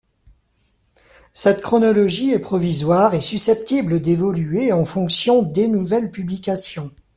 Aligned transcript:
Cette 1.31 1.61
chronologie 1.61 2.31
est 2.31 2.39
provisoire 2.39 3.13
et 3.13 3.19
susceptible 3.19 3.99
d'évoluer 4.01 4.71
en 4.71 4.83
fonctions 4.83 5.43
des 5.43 5.67
nouvelles 5.67 6.09
publications. 6.09 6.91